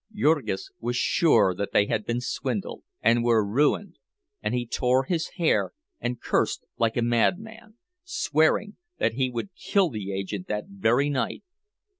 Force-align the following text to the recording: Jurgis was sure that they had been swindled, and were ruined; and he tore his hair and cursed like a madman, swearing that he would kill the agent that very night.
Jurgis 0.15 0.71
was 0.79 0.95
sure 0.95 1.53
that 1.53 1.73
they 1.73 1.85
had 1.85 2.07
been 2.07 2.21
swindled, 2.21 2.81
and 3.03 3.23
were 3.23 3.45
ruined; 3.45 3.99
and 4.41 4.55
he 4.55 4.65
tore 4.65 5.03
his 5.03 5.29
hair 5.37 5.73
and 5.99 6.19
cursed 6.19 6.65
like 6.79 6.97
a 6.97 7.03
madman, 7.03 7.75
swearing 8.03 8.77
that 8.97 9.13
he 9.13 9.29
would 9.29 9.53
kill 9.53 9.91
the 9.91 10.11
agent 10.11 10.47
that 10.47 10.65
very 10.69 11.11
night. 11.11 11.43